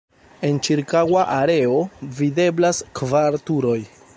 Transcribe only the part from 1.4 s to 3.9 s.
areo videblas kvar turoj.